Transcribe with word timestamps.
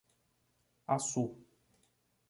Açu 0.89 1.23